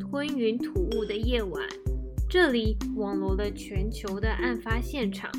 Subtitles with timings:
[0.00, 1.64] 吞云吐雾的夜晚，
[2.28, 5.30] 这里网罗了全球的案发现场，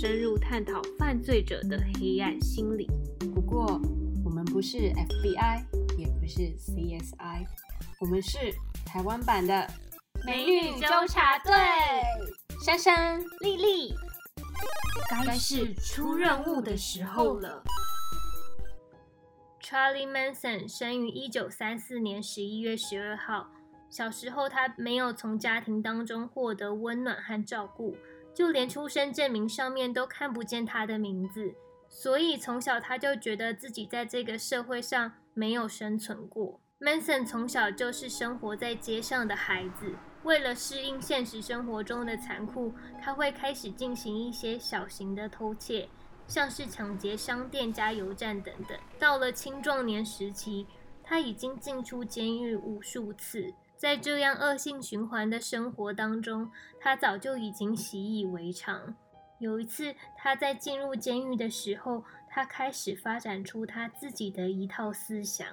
[0.00, 2.88] 深入探讨犯罪者的黑暗心理。
[3.34, 3.80] 不过，
[4.24, 5.62] 我们不是 FBI，
[5.98, 7.46] 也不是 CSI，
[8.00, 8.38] 我们是
[8.84, 9.70] 台湾版的
[10.26, 11.52] 美女纠察队。
[12.64, 13.94] 珊珊、丽丽，
[15.08, 17.62] 该是出任务的时候了。
[19.62, 23.46] Charlie Manson 生于一九三四年十一月十二号。
[23.90, 27.96] 小时候，他没有从家庭当中获得温暖和照顾，
[28.34, 31.54] 就连出生证明上面都看不见他的名字。
[31.88, 36.60] 所以从小他就觉得自己在这个社会上没有生存过。
[36.80, 45.88] Manson 从小就是生活在街上的孩子，为了适应现实生活中的残酷，他会开始进行一些小型的偷窃。
[46.28, 48.78] 像是抢劫商店、加油站等等。
[48.98, 50.66] 到了青壮年时期，
[51.02, 53.50] 他已经进出监狱无数次。
[53.78, 56.50] 在这样恶性循环的生活当中，
[56.80, 58.96] 他早就已经习以为常。
[59.38, 65.46] 有一次，他在进入监狱的时候，他开始发展出他自己的一套思想。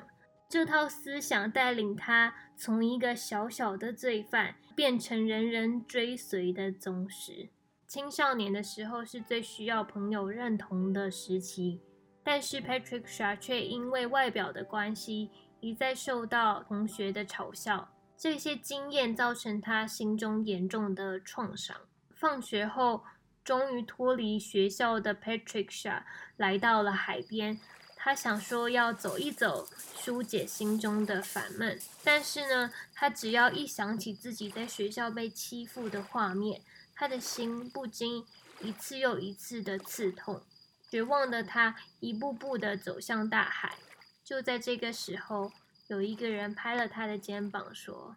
[0.50, 7.50] 这套思想带领他从一个小小的罪犯，变成人人追随的宗师。
[7.86, 11.80] 青少年的时候是最需要朋友认同的时期，
[12.23, 15.30] 但是 Patrick Shaw 却因为外表的关系
[15.60, 17.88] 一再受到同学的嘲笑。
[18.17, 21.75] 这些经验造成他心中严重的创伤。
[22.16, 23.03] 放学后，
[23.44, 26.03] 终于脱离学校的 Patricia
[26.38, 27.59] 来到了海边，
[27.95, 31.80] 他想说要走一走，疏解心中的烦闷。
[32.03, 36.61] 但是呢，他只要一想起自己在学校被欺负的画面，
[36.95, 38.25] 他的心不禁
[38.61, 40.41] 一次又一次的刺痛，
[40.89, 43.75] 绝望的他一步步的走向大海。
[44.23, 45.52] 就在这个时候，
[45.88, 48.16] 有一个人拍了他的肩膀，说：“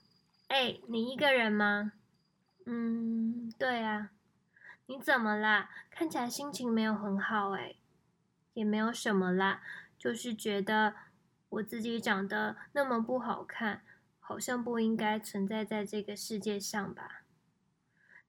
[0.48, 1.92] 哎，你一个人吗
[2.64, 4.10] ？”“嗯，对啊。
[4.86, 5.70] ”“你怎么啦？
[5.90, 7.50] 看起来心情没有很好。
[7.58, 7.74] ”“哎，
[8.54, 9.62] 也没有什么啦，
[9.98, 10.94] 就是觉得
[11.50, 13.82] 我自己长得那么不好看，
[14.18, 17.22] 好像不应该存在在这个世界上吧。”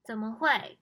[0.04, 0.78] 怎么会？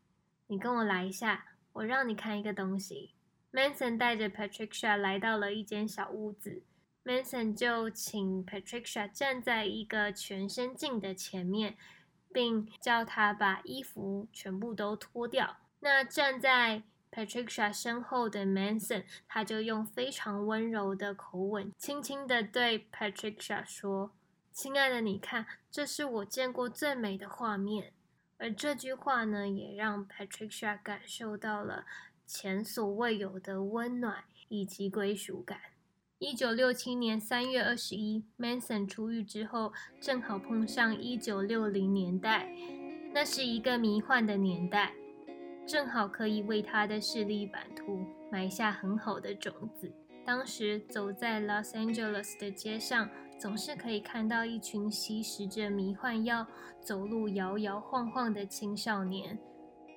[0.47, 3.13] 你跟我来一下，我让你看一个东西。
[3.51, 6.63] Manson 带着 Patricia 来到了一间小屋子
[7.07, 11.77] ，Manson 就请 Patricia 站在一个全身镜的前面，
[12.33, 15.55] 并叫他把衣服全部都脱掉。
[15.79, 24.11] 那站在 Patricia 身后的 Manson，他就用非常温柔的口吻，轻轻的对 Patricia 说
[24.51, 27.93] ：“亲爱的，你看，这是我见过最美的画面。”
[28.37, 31.85] 而这句话呢，也让 Patricia 感受到了
[32.25, 35.59] 前所未有的温暖以及归属感。
[36.19, 42.51] 一九六七年三月二十一，Manson 出狱之后，正好碰上一九六零年代，
[43.13, 44.93] 那是一个迷幻的年代，
[45.67, 47.99] 正好可以为他的势力版图
[48.31, 49.93] 埋下很好的种子。
[50.25, 53.09] 当时走在 Los Angeles 的街上。
[53.39, 56.47] 总是可以看到一群吸食着迷幻药、
[56.81, 59.37] 走路摇摇晃晃的青少年，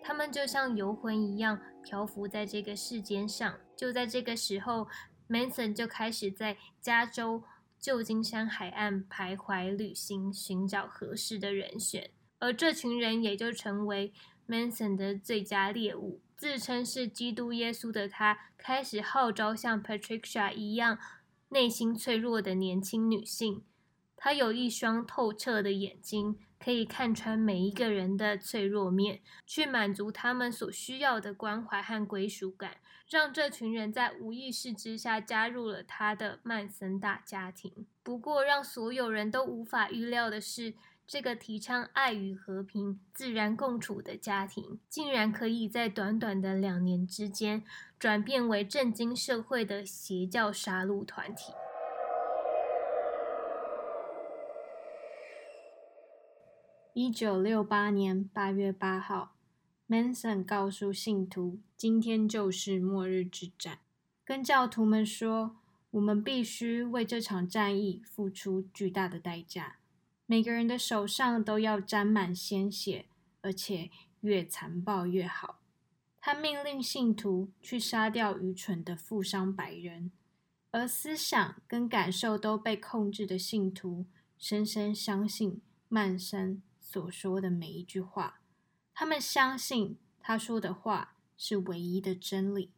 [0.03, 3.55] 他们就像游魂一样漂浮在这个世间上。
[3.75, 4.87] 就在这个时候
[5.31, 7.45] ，Manson 就开始在加州
[7.79, 12.11] 旧金山海岸徘徊旅行，寻找合适的人选，
[12.41, 14.13] 而这群人也就成为
[14.47, 16.21] Manson 的最佳猎物。
[16.37, 20.99] 自称是基督耶稣的他，开始号召像 Patricia 一样。
[21.53, 23.65] 内心脆弱的年轻女性，
[24.17, 32.77] 她有一双透彻的眼睛，可以看穿每一个人的脆弱面，去满足他们所需要的关怀和归属感，
[33.11, 37.87] 让这群人在无意识之下加入了他的曼森大家庭。
[38.03, 40.73] 不过，让所有人都无法预料的是。
[41.11, 47.65] 这个提倡爱与和平、自然共处的家庭，竟然可以在短短的两年之间
[47.99, 51.53] 转变为震惊社会的邪教杀戮团体。
[56.93, 59.33] 一九六八年八月八号
[59.91, 63.81] ，Manson 告诉信徒：“今天就是末日之战。”
[64.25, 65.57] 跟教徒们说
[65.91, 69.79] ：“我们必须为这场战役付出巨大的代价。”
[70.27, 73.07] 每个人的手上都要沾满鲜血，
[73.41, 73.91] 而且
[74.21, 75.59] 越残暴越好。
[76.21, 80.13] 他命令信徒去杀掉愚蠢的富商白人，
[80.71, 84.07] 而思想跟感受都被控制的信徒
[84.39, 88.40] 深深相信曼森所说的每一句话。
[89.01, 92.71] 他们相信他说的话是唯一的真理。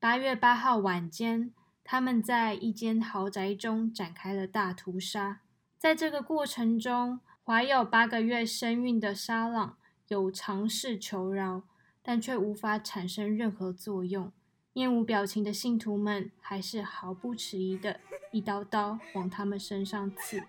[0.00, 1.54] 八月八号晚间，
[1.84, 5.42] 他们在一间豪宅中展开了大屠杀。
[5.78, 9.76] 在这个过程中，怀有八个月身孕的沙朗
[10.08, 11.62] 有尝试求饶，
[12.02, 14.32] 但却无法产生任何作用。
[14.72, 18.00] 面无表情的信徒们还是毫不迟疑的
[18.32, 20.42] 一刀刀往他们身上刺，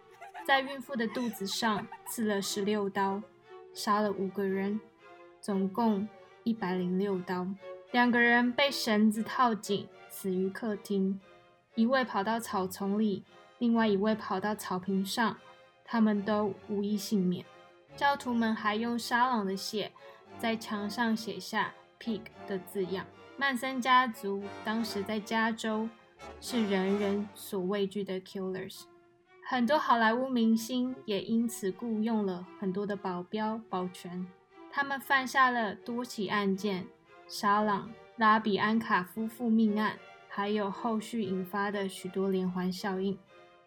[0.48, 3.22] 在孕妇的肚子上刺了十六刀，
[3.76, 4.80] 杀了五个人，
[5.42, 6.08] 总共
[6.44, 7.48] 一百零六刀。
[7.92, 11.20] 两个人被绳子套紧，死于客厅；
[11.76, 13.24] 一位跑到草丛里，
[13.58, 15.38] 另外一位跑到草坪上，
[15.84, 17.44] 他们都无一幸免。
[17.96, 19.92] 教徒们还用沙朗的血
[20.38, 23.06] 在墙上写下 “pig” 的字样。
[23.36, 25.90] 曼森家族当时在加州
[26.40, 28.84] 是人人所畏惧的 killers，
[29.48, 34.28] 很多好莱坞明星也因此雇佣了很多的保镖保全。
[34.72, 36.88] 他们犯下了多起案件，
[37.28, 43.18] 沙朗、拉比安卡夫妇命案，还有后续引发的许多连环效应。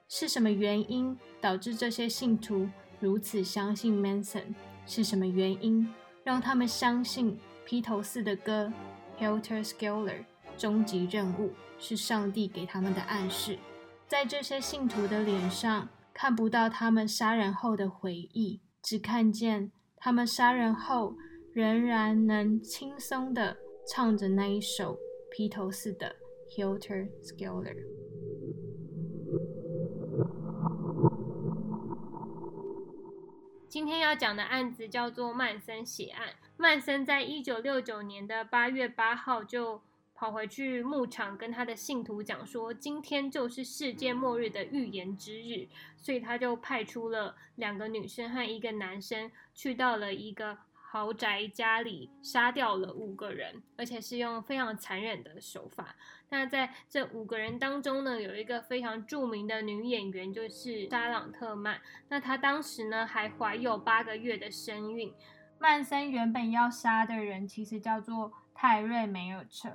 [0.08, 2.68] 是什么原因导致这些信徒
[3.00, 4.54] 如此相信 Manson？
[4.86, 5.88] 是什么原因
[6.22, 8.72] 让他们相信披头士的歌
[9.18, 10.24] ？Helter Skelter，
[10.56, 13.58] 终极任务是上帝给他们的暗示。
[14.06, 19.72] 在这些信徒的脸上，看不到他们杀人后的回忆，只看见
[20.04, 21.16] 他们杀人后
[21.52, 23.56] 仍然能轻松的
[23.86, 24.98] 唱着那一首
[25.30, 26.16] 披头士的
[26.50, 27.76] Helter Skelter。
[33.68, 36.30] 今天要讲的案子叫做曼森血案。
[36.56, 39.80] 曼森在一九六九年的八月八号就
[40.22, 45.66] 跑回去牧场，跟他的信徒讲说，今天就是世界末日的预言之日，
[45.96, 50.56] 所以他就派出了两个女生和一个男生，去到了一个。
[50.76, 55.96] 豪宅家里杀掉了五个人，而且是用非常残忍的手法。
[56.28, 61.80] 那在这五个人当中呢，有一个非常著名的女演员，就是莎朗特曼。
[62.10, 65.10] 那她当时呢还怀有八个月的身孕。
[65.58, 69.74] 曼森原本要杀的人其实叫做泰瑞梅尔彻，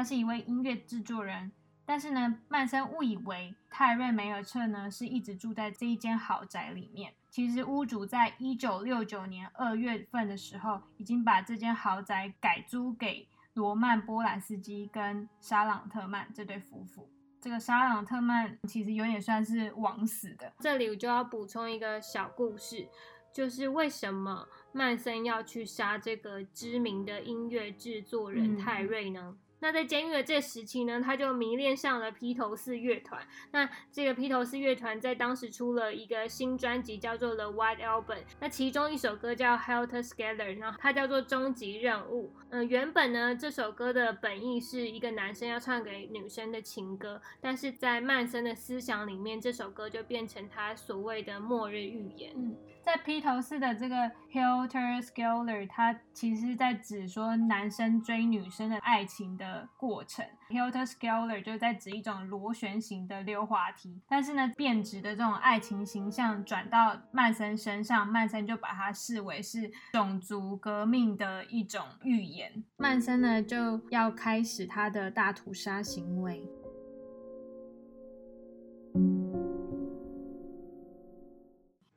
[0.00, 1.52] 他是一位音乐制作人。
[1.84, 7.12] 但是呢，曼森误以为泰瑞梅尔彻呢是一直住在这一间豪宅里面。
[7.28, 17.06] 其实屋主在一九六九年二月份的时候，已经把这间豪宅改租给罗曼波兰斯基跟沙朗特曼这对夫妇。
[17.38, 20.50] 这个沙朗特曼其实有点算是枉死的。
[20.60, 22.88] 这里我就要补充一个小故事，
[23.34, 29.36] 就是为什么曼森要去杀这个知名的音乐制作人泰瑞呢？
[29.60, 33.22] 那在监狱的这时期呢，他就迷恋上了披头士乐团。
[33.52, 38.04] 那这个披头士乐团在当时出了一个新专辑，叫做《The White Album》。
[38.40, 42.28] 那其中一首歌叫《Helter Skelter》，然后它叫做《终极任务》。
[42.50, 52.56] 嗯，原本呢，这首歌的本意是一个男生要唱给女生的情歌，但是在曼森的思想里面，这首歌就变成他所谓的末日预言。
[52.82, 53.96] 在披头士的这个
[54.32, 59.68] 《Helter Skelter》，它其实在指说男生追女生的爱情的。
[59.76, 72.62] 过程 Hilter Scholar 就在指一种螺旋形的溜滑梯，但是呢，变质的这种爱情形象转到曼森身上，曼森就把它视为是种族革命的一种预言。
[72.76, 76.46] 曼森呢就要开始他的大屠杀行为，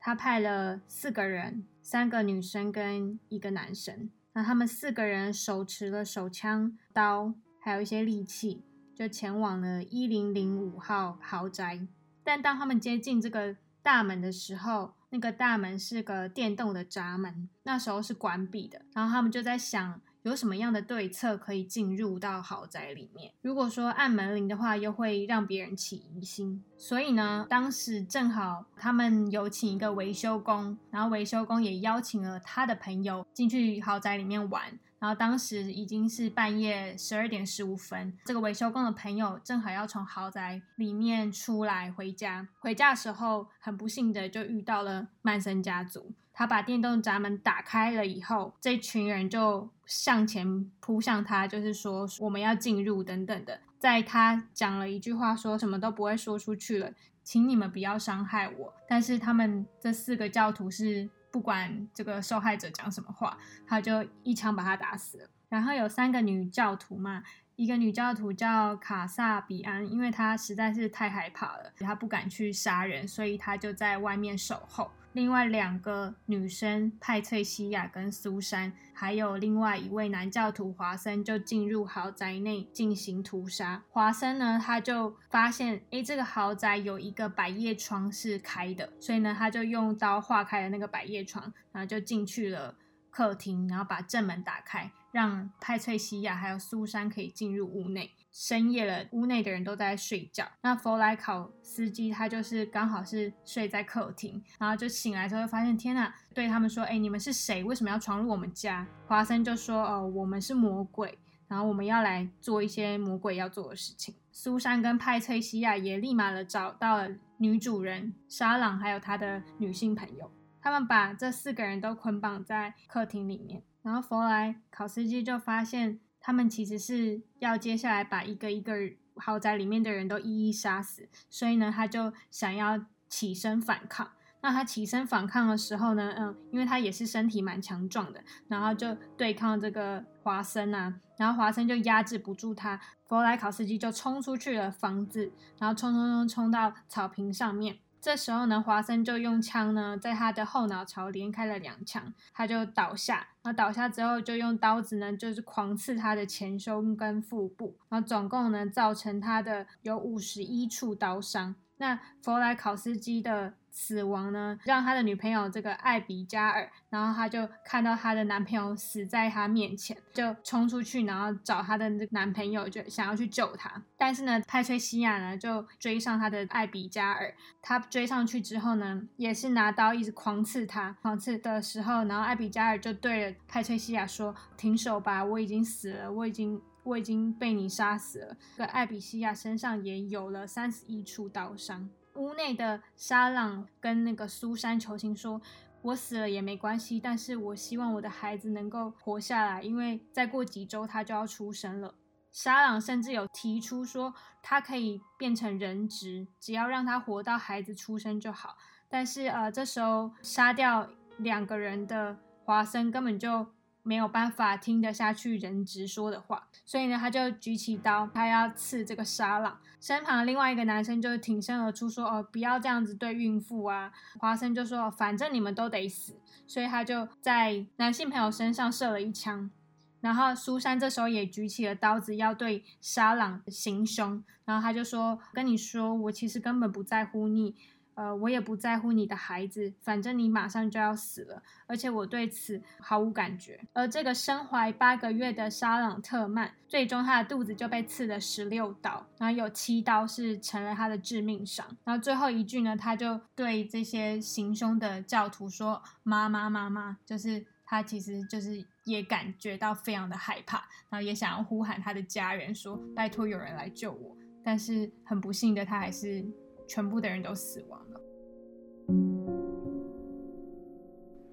[0.06, 7.34] 他派了四个人，三个女生跟一个男生，那他们四个人手持了手枪、刀。
[7.58, 11.88] 还有一些利器，就前往了一零零五号豪宅。
[12.22, 18.82] 但当他们接近这个大门的时候，那个大门是个电动的闸门，那时候是关闭的。
[18.94, 20.02] 然后他们就在想。
[20.24, 23.32] 有什么样的对策可以进入到豪宅里面？
[23.42, 26.64] 如果说按门铃的话，又会让别人起疑心。
[26.78, 34.80] 所以呢，当时正好他们有请一个维修工，然后维修工也邀请了他的朋友进去豪宅里面玩。
[35.00, 42.48] 然后当时已经是半夜十二点十五分，这个维修工的朋友正好要从豪宅里面出来回家。
[42.62, 46.14] 回家的时候，很不幸的就遇到了曼森家族。
[46.34, 53.62] 他把电动闸门打开了以后，这群人就向前扑向他，就是说我们要进入等等的。
[53.78, 56.92] 在他讲了一句话，说什么都不会说出去了，
[57.24, 58.74] 请你们不要伤害我。
[58.88, 63.38] 但是他们这四个教徒是不管这个受害者讲什么话，
[63.68, 65.30] 他就一枪把他打死了。
[65.50, 67.22] 然后有三个女教徒嘛，
[67.56, 74.90] 一个女教徒叫卡萨比安，因为她实在是太害怕了，她不敢去杀人，所以她就在外面守候。
[75.14, 83.84] 另外两个女生派翠西亚跟苏珊，还有另外一位男教徒华森，就进入豪宅内进行屠杀。
[83.90, 92.76] 华森呢，他就发现，诶，这个豪宅有一个百叶窗是开的，所以呢，他就用刀划开了那个百叶窗，然后就进去了
[93.12, 98.12] 客厅，然后把正门打开，让派翠西亚还有苏珊可以进入屋内。
[98.34, 100.44] 深夜了，屋内的人都在睡觉。
[100.64, 107.64] 那佛莱考斯基他就是刚好是睡在客厅，然后就醒来之后发现，天呐，对他们说：“哎，你们是谁？
[107.64, 111.16] 为什么要闯入我们家？”华生就说：“哦，我们是魔鬼，
[111.48, 126.00] 然后我们要来做一些魔鬼要做的事情。”苏珊跟派翠西亚也立马的找到了女主人沙朗，还有她的女性朋友，他们把这四个人都捆绑在客厅里面，然后佛莱考斯基就发现。
[126.24, 128.74] 他们其实是要接下来把一个一个
[129.18, 134.10] 豪宅里面的人都一一杀死，所以呢，他就想要起身反抗。
[134.42, 147.78] 那他起身反抗的时候呢，嗯，因为他也是身体蛮强壮的，然后就对抗这个华生啊，然后华生就压制不住他，弗莱考斯基就冲出去了房子，然后冲冲冲冲到草坪上面。
[148.04, 153.30] 这时候呢，华生就用枪呢，在他的后脑勺连开了两枪，他就倒下。
[153.42, 161.56] 然后倒下之后，就用刀子呢，就是狂刺他的前胸跟腹部，然后总共呢，造成他的有五十一处刀伤。
[161.84, 163.54] 那弗莱考斯基的。
[163.76, 173.82] 死亡呢，让他的女朋友这个艾比加尔，然后他就看到他的男朋友死在他面前，就冲出去，然后找他的男朋友，就想要去救他。
[173.98, 180.96] 但是呢，派崔西亚呢就追上他的艾比加尔，他追上去之后呢，也是拿刀一直狂刺他。
[181.02, 191.90] 狂刺的时候，然后艾比加尔就对着派崔西亚说：“停手吧，我已经死了，我已经我已经被你杀死了。”这个艾比西亚身上也有了三十一处刀伤。
[192.16, 195.42] 屋内的沙朗跟那个苏珊求情说
[195.82, 201.96] ：“我死了也没关系，但是我希望我的孩子能够活下来，因为再过几周他就要出生了。”
[202.32, 208.58] 沙朗甚至有提出说，他可以变成人质，只要让他活到孩子出生就好。
[208.88, 213.48] 但是呃，这时候杀掉两个人的华生根本就。
[213.84, 219.60] 没有办法听得下去人质说的话，所以呢，他就举起刀，他要刺这个沙朗。
[219.80, 226.16] 身旁另外一个男生就挺身而出说：“哦，不要这样子对孕妇啊！”华生就说：“反正你们都得死。”
[226.48, 229.52] 所以他就在男性朋友身上射了一枪。
[230.00, 237.56] 然后苏珊这时候也举起了刀子要对沙朗行凶，然后他就说：“跟你说，我其实根本不在乎你。”
[237.96, 243.60] 呃，我也不在乎你的孩子，反正你马上就要死了，而且我对此毫无感觉。
[243.74, 251.66] 而这个身怀八个月的沙朗特曼，最终他的肚子就被刺了十六刀，然后有七刀是成了他的致命伤。
[251.84, 260.58] 然后最后一句呢，他就对这些行凶的教徒说：“妈妈，妈妈！”就是他其实就是也感觉到非常的害怕，
[260.90, 266.26] 然后也想要呼喊他的家人说：“拜托，有人来救我！”但是很不幸的，他还是。
[266.74, 268.02] 全部的人都死亡了。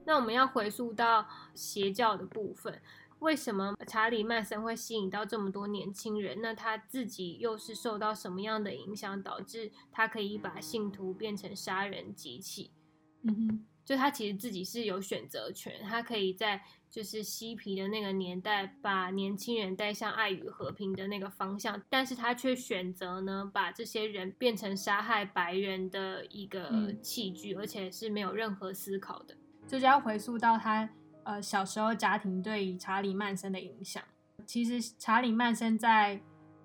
[0.05, 2.83] 那我们要回溯到邪教的部分，
[3.21, 6.43] 为什么查理曼森会吸引到这么多年轻人？
[6.43, 12.73] 那他自己又是受到什么样的影响，导致他可以把信徒变成杀人机器？
[13.23, 16.63] 嗯哼，就他其实自己是有选择权，他可以在。
[16.91, 29.37] 就是嬉皮的那个年代，把年轻人带向爱与和平的那个方向，但是他却选择呢，把这些人变成杀害白人的一个器具，而且是没有任何思考的。
[29.69, 30.91] 这就要回溯到他
[31.23, 34.03] 呃小时候家庭对查理曼森的影响。
[34.45, 36.21] 其实查理曼森在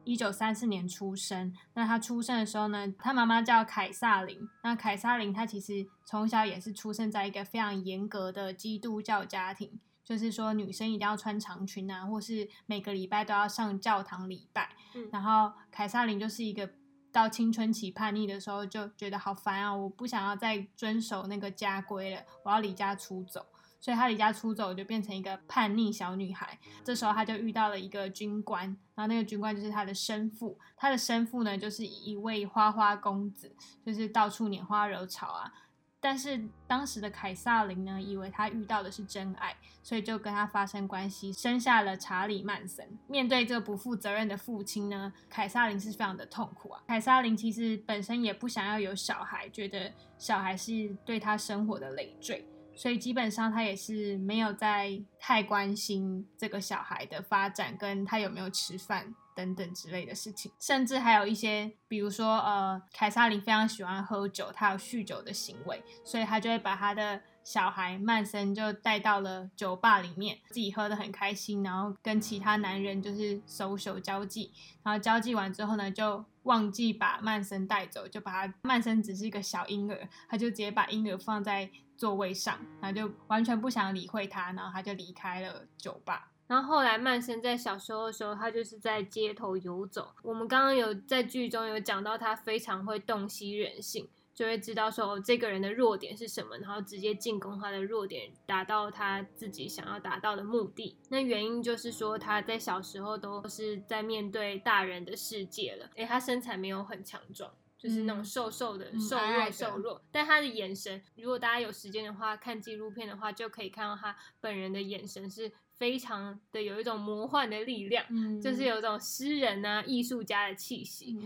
[0.06, 4.48] 一九三四年出生，那他出生的时候呢，他妈妈叫凯撒琳。
[4.64, 9.80] 那凯撒琳她其实从小也是出生在一个非常严格的基督教家庭。
[10.04, 14.70] 就是说，女生一定要穿长裙啊，或是每个礼拜都要上教堂礼拜。
[15.12, 16.70] 然后凯撒琳就是一个
[17.12, 23.48] 到青春期叛逆的时候，就觉得好烦啊，我不想要再遵守那个家规了，我要离家出走。
[23.86, 26.58] 所以她离家出走，就变成一个叛逆小女孩。
[26.84, 28.66] 这时候她就遇到了一个军官，
[28.96, 30.58] 然后那个军官就是她的生父。
[30.76, 35.54] 她的生父呢，就是一位花花公子，就是到处拈花惹草啊。
[36.00, 42.88] 但是当时的凯撒琳呢，以为他遇到的是真爱，所以就跟他发生关系，生下了查理曼森。
[43.08, 46.82] 面对这个不负责任的父亲呢，凯撒琳是非常的痛苦啊。
[46.88, 52.44] 凯撒琳其实本身也不想要有小孩，觉得小孩是对他生活的累赘，
[52.76, 74.52] 所以基本上他也是没有在太关心这个小孩的发展，跟他有没有吃饭等等之类的事情，甚至还有一些，比如说，呃，凯撒琳非常喜欢喝酒，他有酗酒的行为，所以他就会把他的小孩曼森就带到了酒吧里面，自己喝得很开心，然后跟其他男人就是手手交际，
[74.84, 86.32] 然后交际完之后呢，就忘记把曼森带走，就把他曼森只是一个小婴儿，他就直接把婴儿放在座位上，然后就完全不想理会他，然后他就离开了酒吧。
[86.48, 90.14] 然后后来曼森在小时候的时候，他就是在街头游走。
[90.22, 100.98] 我们刚刚有在剧中有讲到，他非常会洞悉人性，就会知道说哦这个人的弱点是什么，然后直接进攻他的弱点，达到他自己想要达到的目的。
[101.10, 105.90] 那原因就是说他在小时候都是在面对大人的世界了。
[105.96, 107.52] 诶，他身材没有很强壮。
[107.78, 118.06] 就是那种瘦瘦的、瘦弱、瘦弱，但他的眼神，如果大家有时间的话，看纪录片的话，就可以看到他本人的眼神是非常的有一种魔幻的力量，
[118.42, 121.18] 就是有一种诗人啊、艺术家的气息。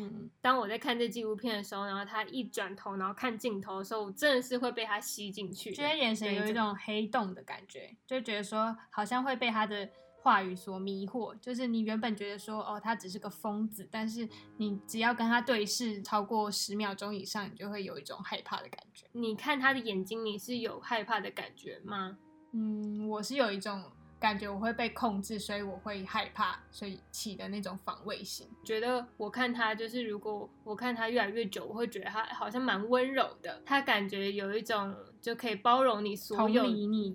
[0.42, 9.90] 当我在看这纪录片的时候，然后他一转头，然后看镜头的时候，我真的是会被他吸进去，觉得眼神有一种黑洞的感觉，就觉得说好像会被他的。
[10.22, 14.28] 话语所迷惑，就是你原本觉得说，哦，他只是个疯子，但是
[14.58, 19.08] 你只要跟他对视超过十秒钟以上，你就会有一种害怕的感觉。
[19.14, 22.18] 你看他的眼睛，你是有害怕的感觉吗？
[22.52, 23.82] 嗯，我是有一种。
[24.20, 28.46] 感觉我会被控制，所以我会害怕，所以起的那种防卫心。
[28.66, 33.62] 觉得我看他就是，如果我看他越来越久，我会觉得他好像蛮温柔的。
[33.66, 36.66] 他感觉有一种就可以包容你所有，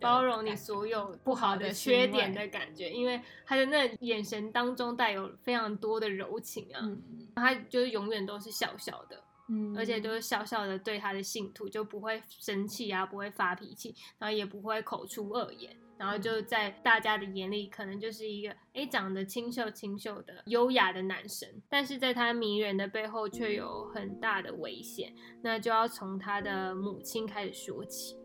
[0.00, 6.80] 包容你所有不好的缺点的感觉，因为他的那眼神当中带有非常多的柔情啊。
[7.36, 15.76] 他就是永远都是笑笑的，嗯，而且就是笑笑的对他的信徒，就不会生气啊，不会发脾气，然后也不会口出恶言。
[15.96, 25.14] 然后就在大家的眼里，可能就是一个哎长得清秀清秀的优雅的男神，但是在他迷人的背后却有很大的危险。
[25.42, 28.16] 那就要从他的母亲开始说起。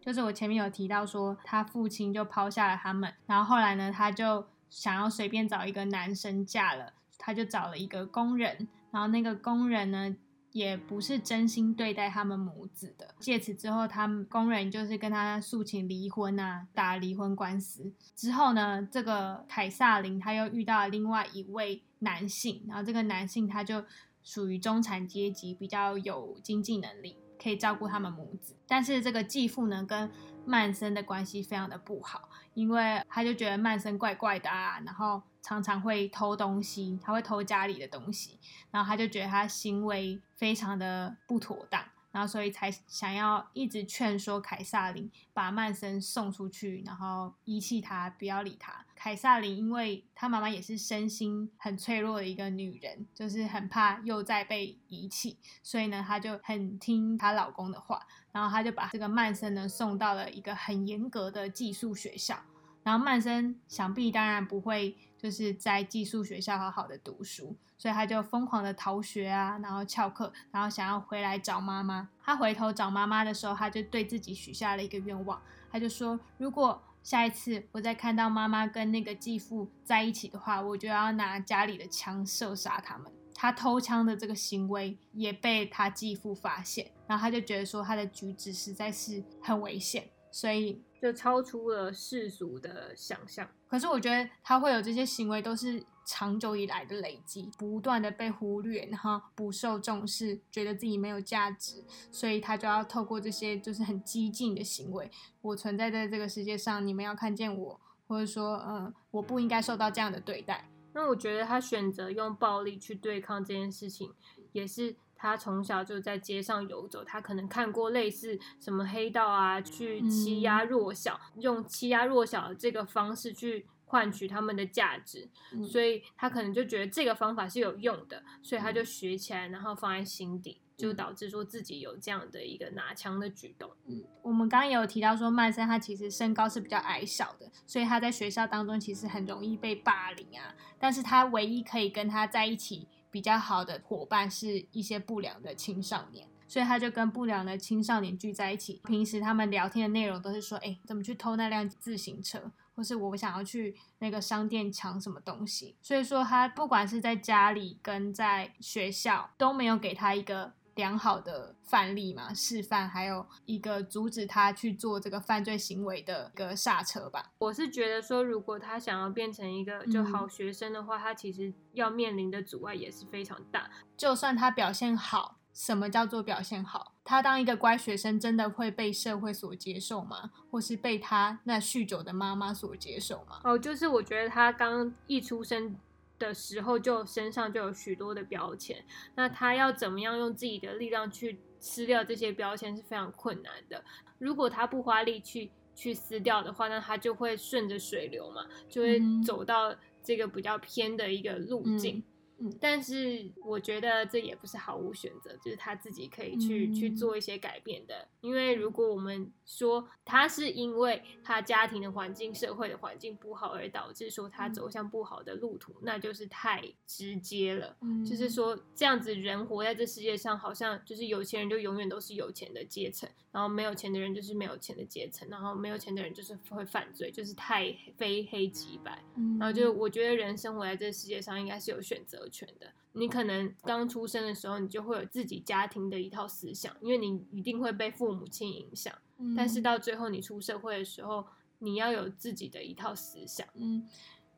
[0.00, 10.16] 就是我前面有提到说，他父亲就抛下了他们，然后后来呢，他就想要随便找一个男生嫁了，他就找了一个工人，然后那个工人呢。
[10.52, 13.14] 也不是真心对待他们母子的。
[13.18, 17.92] 借此之后，他们工人就是跟他诉请离婚啊，打离婚官司。
[18.14, 23.84] 之后呢，这个凯撒琳他又遇到了另外一位男性，然后这个男性他就
[24.22, 28.54] 属于中产阶级，比较有经济能力，可以照顾他们母子。
[28.66, 30.10] 但是这个继父呢，跟
[30.44, 35.22] 曼森的关系非常的不好，因为他就觉得曼森怪怪的啊，然后。
[35.42, 38.38] 常常会偷东西，他会偷家里的东西，
[38.70, 48.84] 然后他就觉得他行为非常的不妥当，然后所以才想要一直劝说凯撒琳把曼森送出去，然后遗弃他，不要理他。
[48.94, 62.38] 凯撒琳因为她妈妈也是身心很脆弱的一个女人，就是很怕又再被遗弃，所以呢，她就很听她老公的话，然后她就把这个曼森呢送到了一个很严格的寄宿学校。
[62.84, 72.08] 然后曼森想必当然不会就是在寄宿学校好好的读书，所以他就疯狂的逃学啊，然后翘课，然后想要回来找妈妈。
[72.24, 83.12] 他回头找妈妈的时候，他就对自己许下了一个愿望，他就说：如果下一次我再看到妈妈跟那个继父在一起的话，我就要拿家里的枪射杀他们。
[83.34, 90.82] 他偷枪的这个行为也被他继父发现，然后他就觉得说他的举止实在是很危险，所以。
[91.02, 93.50] 就超出了世俗的想象。
[93.66, 110.70] 可是我觉得他会有这些行为，都是长久以来的累积，不断的被忽略，然后不受重视，觉得自己没有价值，所以他就要透过这些就是很激进的行为，我存在在这个世界上，你们要看见我，或者说，嗯，我不应该受到这样的对待。
[110.92, 114.14] 那我觉得他选择用暴力去对抗这件事情，
[114.52, 114.94] 也是。
[115.22, 125.30] 他从小就在街上游走，他可能看过类似什么黑道啊，去欺压弱小，用欺压弱小的这个方式去换取他们的价值，
[125.64, 133.70] 所以他可能就觉得这个方法是有用的，所以他就学起来，然后放在心底，就导致说自己有这样的一个拿枪的举动。
[133.86, 142.88] 嗯，我们刚刚也有提到说曼森他其实身高是比较矮小的，所以他在学校当中其实很容易被霸凌啊，但是他唯一可以跟他在一起。
[143.12, 148.80] 比较好的伙伴是一些不良的青少年，所以他就跟不良的青少年聚在一起。
[148.84, 152.50] 平时他们聊天的内容都是说：“哎，怎么去偷那辆自行车？
[152.74, 167.32] 或是我想要去那个商店抢什么东西。”所以说，他不管是在家里跟在学校都没有给他一个良好的范例嘛，示范，还有一个阻止他去做这个犯罪行为的一个刹车吧。
[167.38, 173.70] 我是觉得说，如果他想要变成一个就嗯好学生的话，他其实要面临的阻碍也是非常大。
[173.96, 176.94] 就算他表现好，什么叫做表现好？
[177.04, 180.30] 他当一个乖学生，真的会被社会所接受吗？
[180.50, 183.40] 或是被他那酗酒的妈妈所接受吗？
[183.44, 185.76] 哦，就是我觉得他刚一出生
[186.22, 188.82] 的时候就身上就有许多的标签，
[189.16, 193.84] 那他要怎么样用自己的力量去撕掉这些标签是非常困难的。
[194.18, 201.96] 如果他不花力去去撕掉的话，那他就会顺着水流嘛，就会嗯走到这个比较偏的一个路径。
[201.96, 202.02] 嗯
[202.42, 208.08] 嗯但是我觉得这也不是毫无选择，就是他自己可以去、去嗯做一些改变的。
[208.20, 217.76] 因为如果我们说他是因为他家庭的环境、社会的环境不好而导致说他嗯走向不好的路途，那就是太直接了。
[217.80, 229.02] 嗯就是说，这样子人活在这世界上，好像就是有钱人就永远都是有钱的阶层，然后没有钱的人就是没有钱的阶层，然后没有钱的人就是会犯罪，就是太非黑即白。
[229.16, 232.72] 嗯然后就我觉得人生活在这个世界上应该是有选择权的。
[232.94, 238.92] 你可能刚出生的时候，你就会有自己家庭的一套思想，因为你一定会被父母亲影响。
[239.18, 241.24] 嗯但是到最后你出社会的时候，
[241.60, 243.46] 你要有自己的一套思想。
[243.54, 243.86] 嗯，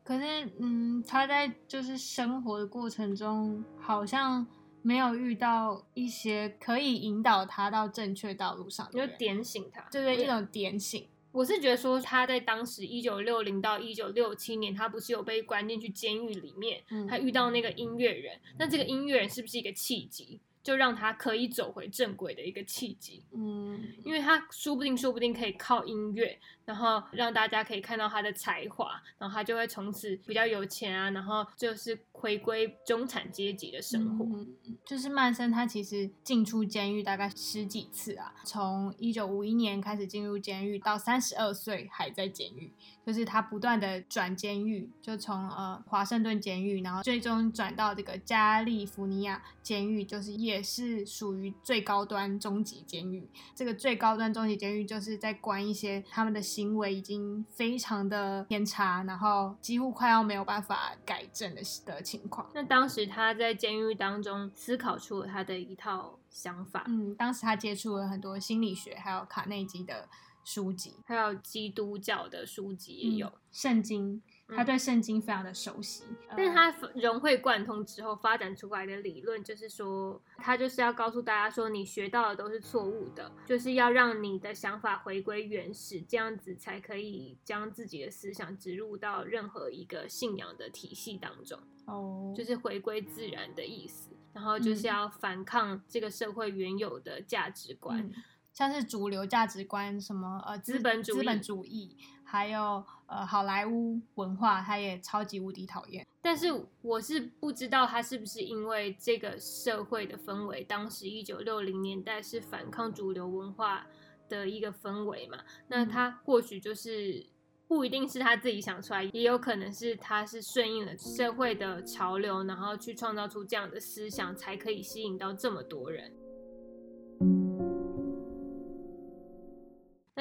[0.05, 4.47] 可是嗯，他在就是生活的过程中，好像
[4.83, 11.09] 没有遇到一些可以引导他到正确道路上你就，点醒他，对对，一种点醒。
[11.35, 23.23] 我是觉得说他在当时一九六零到一九六七年，他不是有被关进去监狱里面，嗯他遇到那个音乐人，那这个音乐人是不是一个契机，就让他可以走回正轨的一个契机？
[23.33, 34.25] 嗯，因为他说不定说不定可以靠音乐，然后让大家可以看到他的才华，然后他就会从此比较有钱啊，然后就是回归中产阶级的生活。
[34.25, 42.73] 嗯就是曼森他其实进出监狱大概十几次啊，从一九五一年开始进入监狱，到三十二岁还在监狱，
[43.07, 53.29] 就是他不断的转监狱，就从呃华盛顿监狱，然后最终转到这个加利福尼亚监狱，就是也是属于最高端终极监狱。
[53.55, 62.49] 这个最高端终极监狱就是在关一些他们的行为已经非常的偏差，然后几乎快要没有办法改正的的情况。
[62.55, 70.09] 那当时他在监狱当中思考出了他的一套想法，嗯，当时他接触了很多心理学，还有卡内基的
[70.45, 73.27] 书籍，还有基督教的书籍也有。
[73.27, 76.03] 嗯圣经，他嗯对圣经非常的熟悉。
[76.37, 94.11] 但他融会贯通之后发展出来的理论，就是说，他就是要告诉大家说，你学到的都是错误的，就是要让你的想法回归原始，这样子才可以将自己的思想植入到任何一个信仰的体系当中，哦，就是回归自然的意思。
[94.33, 98.01] 然后就是嗯要反抗这个社会原有的价值观。
[98.01, 98.13] 嗯
[98.55, 106.07] 像是主流价值观，什么呃资本主义资本主义，还有呃好莱坞文化，他也超级无敌讨厌。
[106.23, 106.47] 但是
[106.81, 113.87] 我是不知道他是不是因为这个社会的氛围，当时一九六零年代是反抗主流文化
[114.29, 115.39] 的一个氛围嘛？
[115.67, 117.27] 那嗯他或许就是
[117.67, 126.13] 不一定是他自己想出来，也有可能是他是顺应了社会的潮流，然后去创造出这样的思想，才可以吸引到这么多人。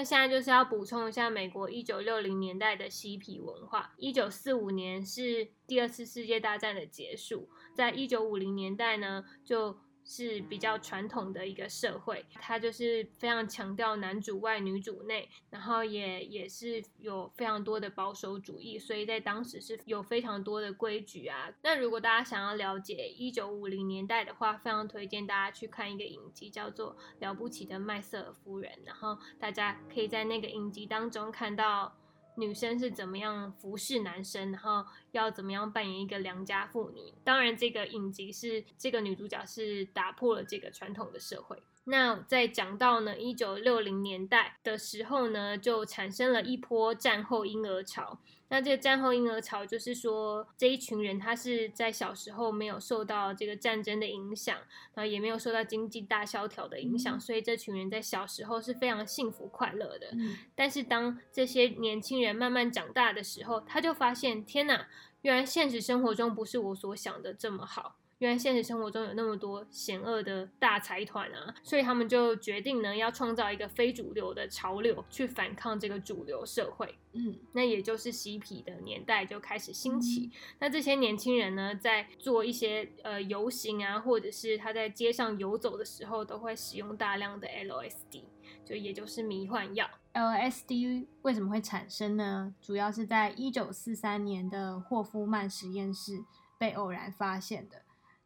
[0.04, 3.94] 现在就是要补充一下美国一九六零年代的嬉皮文化。
[3.98, 21.52] 一九四五年是第二次世界大战的结束，在一九五零年代呢，就是比较传统的一个社会，它就是非常强调男主外女主内，然后也也是有非常多的保守主义，所以在当时是有非常多的规矩啊。
[21.62, 31.96] 那如果大家想要了解一九五零年代的话，非常推荐大家去看一个影集，叫做《了不起的麦瑟尔夫人》，然后大家可以在那个影集当中看到。
[32.36, 37.13] 女生是怎么样服侍男生，然后要怎么样扮演一个良家妇女。
[37.24, 41.62] 当然，这个影集是这个女主角是打破了这个传统的社会。
[41.86, 48.17] 那在讲到呢，一九六零年代的时候呢，就产生了一波战后婴儿潮。
[48.50, 54.56] 那这个战后婴儿潮，就是说这一群人他是在小时候没有受到这个战争的影响，
[54.93, 60.08] 然后也没有受到经济大萧条的影响，嗯所以这群人在小时候是非常幸福快乐的。
[60.13, 64.88] 嗯但是当这些年轻人慢慢长大的时候，他就发现，天哪，
[65.24, 67.96] 原来现实生活中不是我所想的这么好。
[68.19, 76.97] 原来现实生活中有那么多险恶的大财团啊，所以他们就决定呢，要创造一个非主流的潮流，去反抗这个主流社会。
[77.12, 80.32] 嗯，那也就是嬉皮的年代就开始兴起。
[80.60, 88.23] 那这些年轻人呢，在做一些呃游行啊，或者是他在街上游走的时候，都会使用大量的 LSD，
[88.65, 89.88] 就也就是迷幻药。
[90.13, 92.56] LSD 为什么会产生呢？
[92.62, 96.23] 主要是在一九四三年的霍夫曼实验室
[96.58, 97.83] 被偶然发现的。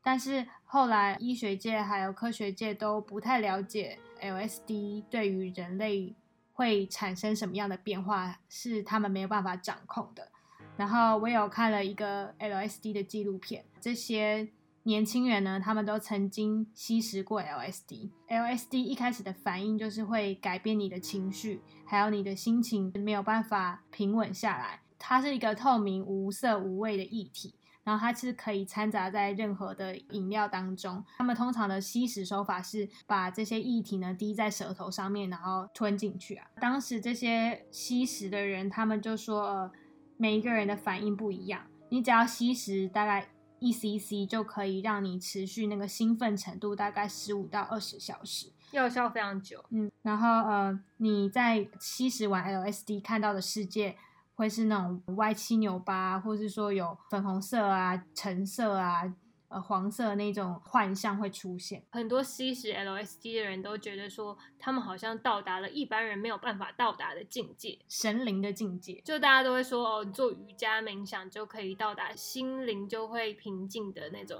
[0.08, 6.16] 但是后来医学界还有科学界都不太了解 LSD 对于人类
[6.54, 10.32] 会产生什么样的变化，是他们没有办法掌控的。
[10.78, 14.48] 然后我有看了一个 LSD 的纪录片，这些
[14.84, 18.10] 年轻人呢，他们都曾经吸食过 LSD。
[18.30, 24.80] LSD 一开始的反应就是会改变你的情绪，还有你的心情没有办法平稳下来。
[24.98, 27.56] 它是一个透明、无色、无味的液体。
[27.88, 31.02] 然后它是可以掺杂在任何的饮料当中。
[31.18, 36.46] 他们通常的吸食手法是把这些液体呢滴在舌头上面，然后吞进去啊。
[36.60, 39.72] 当时这些吸食的人，他们就说，呃，
[40.18, 41.62] 每一个人的反应不一样。
[41.88, 43.26] 你只要吸食大概
[43.60, 49.64] 一 cc 就可以让你持续那个兴奋程度大概十五到二十小时，药效非常久。
[49.70, 53.96] 嗯，然后呃你在吸食完 LSD 看到的世界。
[54.38, 59.02] 会是那种歪七扭八，或是说有粉红色啊、橙色啊、
[59.50, 61.84] 呃黄色那种幻象会出现。
[61.90, 69.02] 很多吸食 LSD 的人都觉得说，他们好像到达了一般人没有办法到达的境界，神灵的境界。
[69.04, 74.40] 就大家都会说，哦，做瑜伽冥想就可以到达心灵就会平静的那种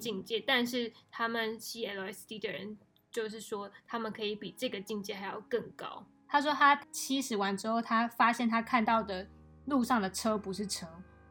[0.00, 0.40] 境界。
[0.40, 2.78] 但是他们吸 LSD 的人，
[3.10, 6.06] 就是说他们可以比这个境界还要更高。
[6.28, 9.26] 他说他吸食完之后，他发现他看到的
[9.66, 10.86] 路上的车不是车，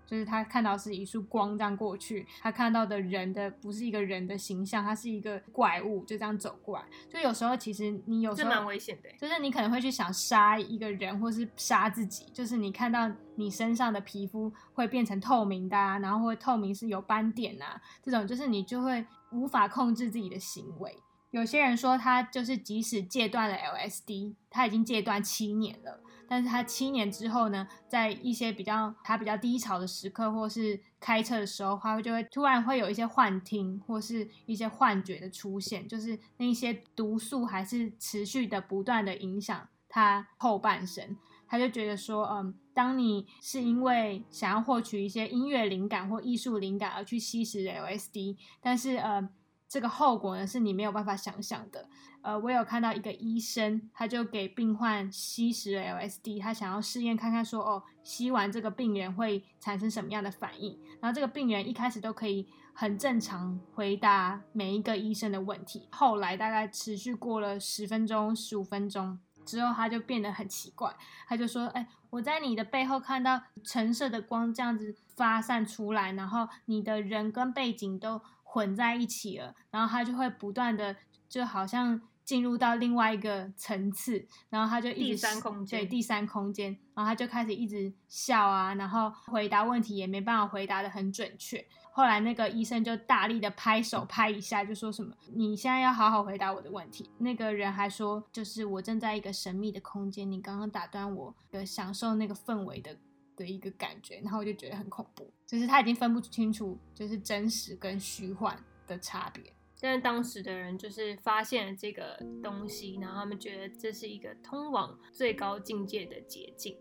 [0.05, 2.25] 就是他看到是一束光这样过去。
[2.41, 6.85] 他看到的人的不是一个人的形象，他是一个怪物就这样走过来。
[7.09, 12.25] 就有时候其实你有时候蛮危险的，就是你可能会去想杀一个人，或是杀自己。
[12.33, 20.95] 就是你看到你身上的皮肤会变成透明的，啊，然后会透明是有斑点啊，这种就是你就会无法控制自己的行为。
[21.35, 41.17] 有些人说他就是即使戒断了 LSD，他已经戒断七年了，但是他七年之后呢，在一些比较他比较低潮的时刻，或是开车的时候，他就会突然会有一些幻听或是一些幻觉的出现，就是那些毒素还是持续的不断的影响他后半生。
[41.49, 49.27] 他就觉得说，嗯，当你是因为想要获取一些音乐灵感或艺术灵感而去吸食 LSD，但是呃。
[49.75, 51.85] 这个后果呢，是你没有办法想象的。
[52.21, 60.79] 呃，我有看到一个医生，他就给病患吸食 LSD，他想要试验看看说，哦，吸完这个病人会产生什么样的反应。
[61.01, 70.95] 然后这个病人一开始都可以很正常回答每一个医生的问题，后来大概持续过了十分钟、十五分钟之后，他就变得很奇怪，
[71.27, 78.21] 他就说，哎，我在你的背后看到橙色的光这样子发散出来，然后你的人跟背景都。
[78.55, 80.95] 混在一起了，然后他就会不断的，
[81.27, 91.65] 就好像进入到另外一个层次，然后他就一直第三空间，对第三空间，然后他就开始一直笑啊，然后回答问题也没办法回答的很准确。
[91.91, 102.97] 后来那个医生就大力的拍手拍一下，就说什么：“你现在要好好回答我的问题。”那个人还说：“就是我正在一个神秘的空间，你刚刚打断我的享受那个氛围的。”
[103.35, 109.43] 的一个感觉，然后我就觉得很恐怖，就是他已经分不清楚就是真实跟虚幻的差别。
[109.81, 116.77] 但是当时的人就是发现了这个东西，然后他们觉得这是一个通往最高境界的捷径。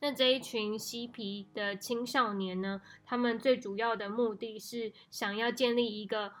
[0.00, 6.32] 那这一群嬉皮的青少年呢，他们最主要的目的是想要建立一个。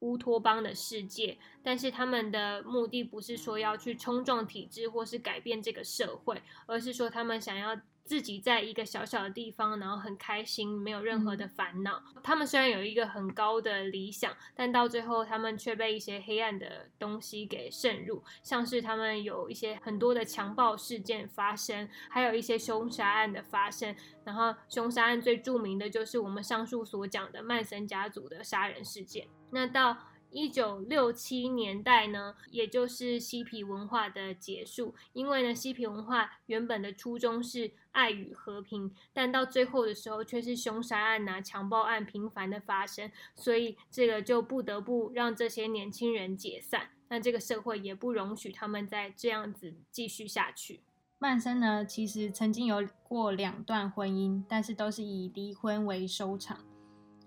[0.00, 12.02] 乌托邦的世界，但是他们的目的不是说要去冲撞体制或是改变这个社会，而是说他们想要自己在一个小小的地方，然后很开心，没有任何的烦恼。
[12.22, 23.96] 他们虽然有一个很高的理想，但到最后他们却被一些黑暗的东西给渗入，像是他们有一些很多的强暴事件发生，还有一些凶杀案的发生。
[24.24, 29.26] 然后凶杀案最著名的就是我们上述所讲的曼森家族的杀人事件。
[29.50, 29.96] 那到
[30.30, 34.94] 一九六七年代呢，也就是嬉皮文化的结束。
[35.12, 46.90] 因为呢，嬉皮文化原本的初衷是爱与和平，但到最后的时候却是凶杀案呐、强暴案频繁的发生，所以这个就不得不让这些年轻人解散。
[47.08, 50.80] 那这个社会也不容许他们再这样子继续下去。
[51.18, 56.58] 曼森呢，其实曾经有过两段婚姻，但是都是以离婚为收场。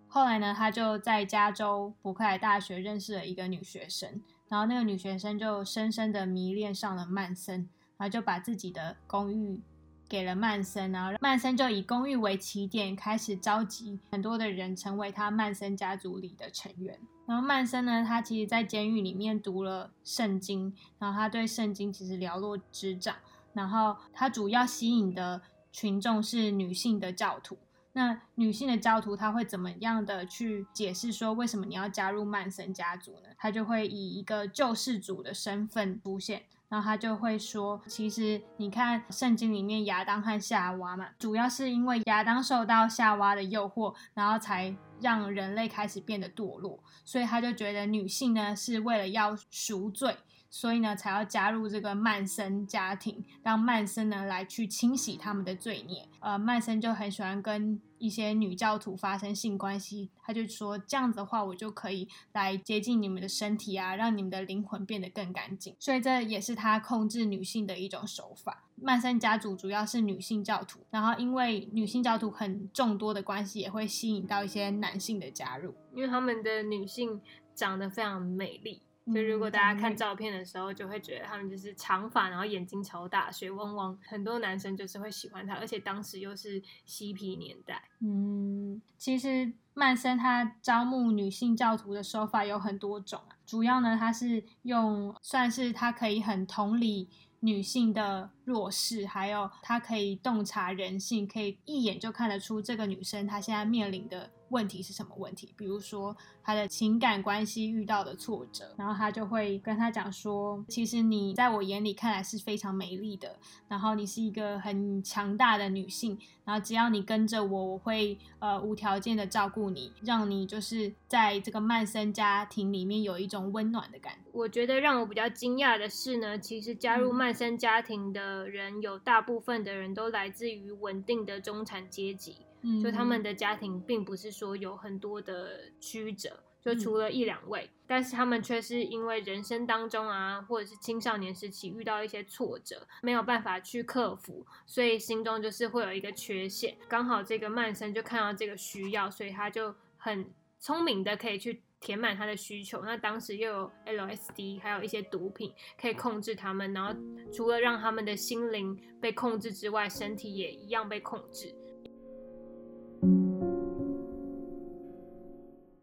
[0.07, 9.61] 后来呢，他就在加州伯克莱大学认识了一个女学生，然后那个女学生就深深的迷恋上了曼森，然后就把自己的公寓
[10.09, 16.99] 给了曼森，然后曼森就以公寓为起点，开始召集很多的人成为他曼森家族里的成员。
[17.25, 23.15] 然后曼森呢，他其实在监狱里面读了圣经，然后他对圣经其实了若指掌，
[23.53, 25.41] 然后他主要吸引的
[25.71, 27.57] 群众是女性的教徒。
[27.93, 33.29] 那女性的教徒，她会怎么样的去解释说为什么你要加入曼森家族呢？
[33.39, 50.17] 他就会以一个救世主的身份出现，然后他就会说，其实你看圣经里面亚当和夏娃嘛，主要是因为亚当受到夏娃的诱惑，然后才让人类开始变得堕落，所以他就觉得女性呢是为了要赎罪。
[50.57, 56.09] 所以呢，才要加入这个曼森家庭，让曼森呢来去清洗他们的罪孽。
[56.19, 65.75] 呃，曼森就很喜欢跟一些女教徒发生性关系，他就说这样子的话，我就可以来接近你们的身体啊，让你们的灵魂变得更干净。
[65.77, 68.63] 所以这也是他控制女性的一种手法。
[68.81, 77.21] 曼森家族主要是女性教徒，然后因为女性教徒很众多的关系，也会吸引到一些男性的加入，因为他们的女性
[77.53, 78.81] 长得非常美丽。
[79.13, 87.81] 就如果大家看照片的时候，就会觉得他们就是长发，然后眼睛超大，水汪汪，很多男生就是会喜欢他，而且当时又是嬉皮年代。
[88.01, 104.31] 嗯，其实曼森他招募女性教徒的手法有很多种啊，主要呢他是用算是他可以很同理女性的弱势，还有他可以洞察人性，可以一眼就看得出这个女生她现在面临的。
[104.49, 105.53] 问题是什么问题？
[105.57, 113.35] 比如说她的情感关系遇到的挫折，然后他就会跟她讲说：“其实你在我眼里看来是非常美丽的，
[113.67, 132.45] 然后你是一个很强大的女性，然后只要你跟着我，我会呃无条件的照顾你，让你就是在这个曼森家庭里面有一种温暖的感觉。”我觉得让我比较惊讶的是呢，其实加入曼森家庭的人有大部分的人都来自于稳定的中产阶级。
[132.61, 146.75] 嗯就他们的家庭并不是说有很多的曲折，就除了一两位，但是他们却是因为人生当中啊，或者是青少年时期遇到一些挫折，没有办法去克服，所以心中就是会有一个缺陷。
[146.89, 152.81] 刚好这个曼森就看到这个需要，所以他就很聪明的可以去填满他的需求。
[152.83, 156.93] 那当时又有 LSD，还有一些毒品可以控制他们，然后
[157.31, 161.53] 除了让他们的心灵被控制之外，身体也一样被控制。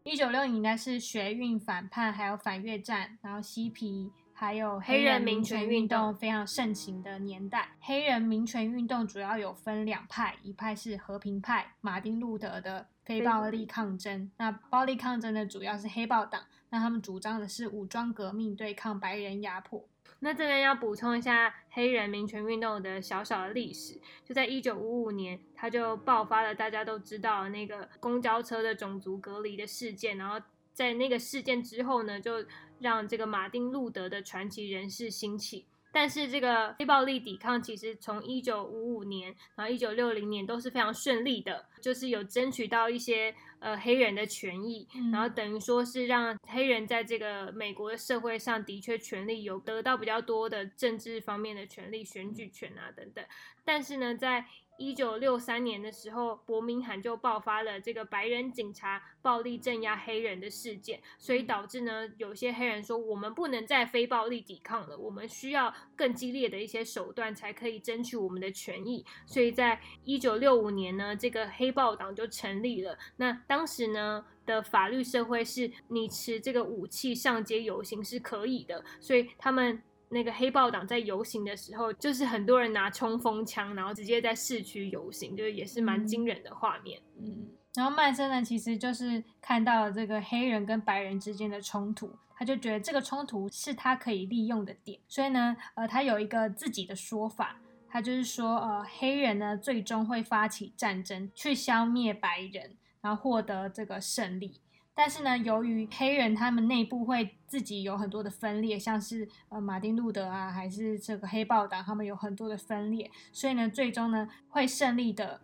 [0.05, 7.71] 一九六零年代是学运反叛，还有反越战，然后嬉皮，还有黑人民权运动非常盛行的年代。
[7.81, 14.31] 黑人民权运动主要有分两派，一派是和平派，马丁路德的非暴力抗争。
[14.37, 19.89] 那暴力抗争的主要是黑豹党，那他们主张的是武装革命，对抗白人压迫。
[20.21, 32.43] 那这边要补充一下黑人民权运动的小小的历史，就在一九五五年，它就爆发了大家都知道那个公交车的种族隔离的事件，然后在那个事件之后呢，就
[32.81, 35.65] 让这个马丁路德的传奇人士兴起。
[35.93, 53.25] 但是这个非暴力抵抗其实从一九五五年，然后一九六零年都是非常顺利的，就是有争取到一些呃黑人的权益，然后等于说是让黑人在这个美国的社会上的确权利有得到比较多的政治方面的权利，选举权啊等等。
[53.65, 54.45] 但是呢，在
[54.77, 69.05] 一九六三年的时候，伯明翰就爆发了这个白人警察暴力镇压黑人的事件，所以导致呢，有些黑人说我们不能再非暴力抵抗了，我们需要更激烈的一些手段才可以争取我们的权益。
[69.27, 72.99] 所以在一九六五年呢，这个黑豹党就成立了。
[73.17, 79.83] 那当时呢的法律社会是你持这个武器上街游行是可以的，所以他们。
[80.09, 87.01] 那个黑豹党在游行的时候，就是很多人拿冲锋枪，然后直接在市区游行，就是也是蛮惊人的画面。
[87.19, 104.61] 嗯，然后曼森呢，其实就是看到了这个黑人跟白人之间的冲突，他就觉得这个冲突是他可以利用的点，所以呢，呃，他有一个自己的说法，他就是说，呃，黑人呢最终会发起战争去消灭白人，然后获得这个胜利。
[104.95, 115.41] 但是呢，由于黑人他们内部会自己有很多的分裂，像是呃马丁路德啊，还是这个黑豹党，他们有很多的分裂，所以呢，最终呢会胜利的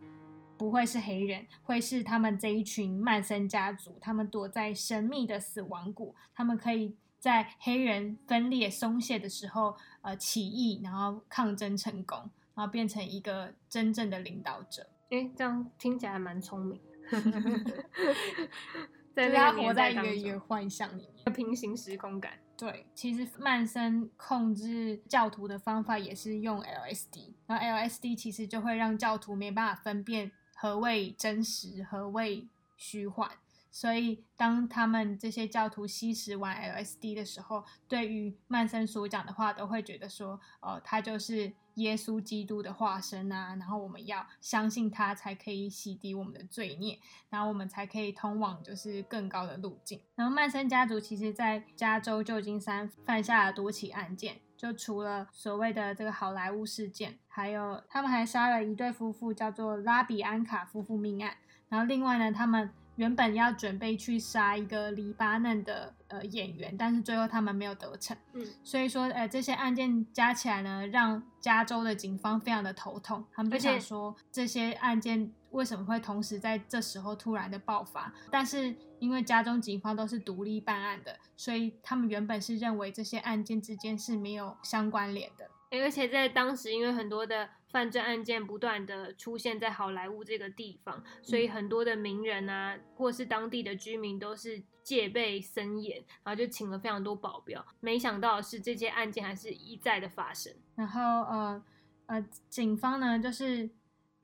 [0.57, 12.31] 不会是黑人，会是他们这一群曼森家族，他们躲在神秘的死亡谷，他们可以在黑人分裂松懈的时候，呃起义，然后抗争成功。
[12.53, 14.87] 然后变成一个真正的领导者。
[15.09, 16.79] 哎，这样听起来蛮聪明。
[19.15, 22.39] 在他活在一个一个幻象里面，平行时空感。
[22.57, 32.47] 对，其实曼森控制教徒的方法也是用 LSD，然后 LSD 其实就会让教徒没办法分辨何谓真实，何谓
[32.77, 33.31] 虚幻。
[33.71, 46.99] 所以，当他们这些教徒吸食完 LSD 的时候，对于曼森所讲的话，都会觉得说，哦，他就是耶稣基督的化身啊，然后我们要相信他，才可以洗涤我们的罪孽，
[47.29, 50.01] 然后我们才可以通往就是更高的路径。
[50.17, 61.37] 然后曼森家族其实在加州旧金山犯下了多起案件，就除了所谓的这个好莱坞事件，还有他们还杀了一对夫妇，叫做拉比安卡夫妇命案。
[61.69, 62.73] 然后另外呢，他们。
[62.97, 68.17] 原本要准备去杀一个黎巴嫩的呃演员，但是最后他们没有得逞。
[68.35, 73.25] 嗯，所以说呃这些案件加起来呢，让加州的警方非常的头痛。
[73.33, 78.13] 他们就想说这些案件为什么会同时在这时候突然的爆发？
[78.31, 85.49] 但是因为加州警方都是独立办案的，所以他们原本是认为这些案件之间是没有相关联的。
[85.73, 97.65] 而且在当时，因为很多的犯罪案件不断的出现在好莱坞这个地方，所以很多的名人啊，或是当地的居民都是戒备森严，然后就请了非常多保镖。
[97.79, 100.53] 没想到是这些案件还是一再的发生。
[100.75, 101.63] 然后呃
[102.07, 103.71] 呃，警方呢，就是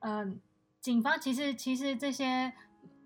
[0.01, 0.35] 呃，
[0.81, 2.53] 警方其实其实这些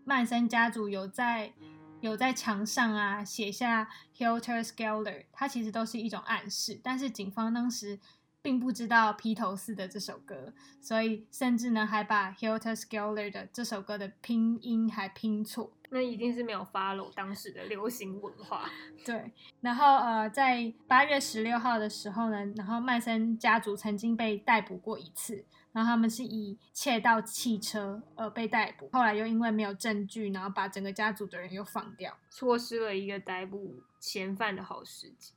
[0.04, 1.52] 曼森家族有在
[2.00, 8.00] 有在墙上啊写下 Helter Skelter，它其实都是一种暗示，但是警方当时。
[8.42, 18.70] 并不知道披头士的这首歌，所以甚至呢还把 Helter Skelter 的这首歌的拼音还拼错，那一定是没有 follow 当时的流行文化。
[19.04, 35.32] 对，然后呃，在八月十六号的时候呢，然后曼森家族曾经被逮捕过一次，然后他们是以窃盗汽车而被逮捕，后来又因为没有证据，然后把整个家族的人又放掉，错失了一个逮捕嫌犯的好时机。